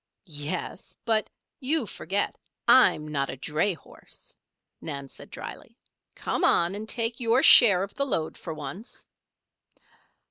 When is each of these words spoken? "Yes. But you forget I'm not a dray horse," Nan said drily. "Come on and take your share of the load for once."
"Yes. 0.25 0.97
But 1.05 1.29
you 1.59 1.85
forget 1.85 2.35
I'm 2.67 3.07
not 3.07 3.29
a 3.29 3.37
dray 3.37 3.75
horse," 3.75 4.33
Nan 4.81 5.07
said 5.09 5.29
drily. 5.29 5.77
"Come 6.15 6.43
on 6.43 6.73
and 6.73 6.89
take 6.89 7.19
your 7.19 7.43
share 7.43 7.83
of 7.83 7.93
the 7.93 8.05
load 8.07 8.35
for 8.35 8.51
once." 8.51 9.05